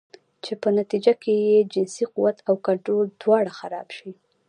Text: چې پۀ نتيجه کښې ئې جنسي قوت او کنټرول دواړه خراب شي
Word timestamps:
چې 0.43 0.53
پۀ 0.61 0.69
نتيجه 0.79 1.13
کښې 1.21 1.33
ئې 1.47 1.59
جنسي 1.73 2.05
قوت 2.13 2.37
او 2.47 2.55
کنټرول 2.67 3.07
دواړه 3.21 3.51
خراب 3.59 3.87
شي 3.97 4.09